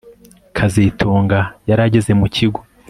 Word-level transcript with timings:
kazitunga 0.55 1.39
yari 1.69 1.81
ageze 1.87 2.11
mu 2.19 2.27
kigo 2.35 2.59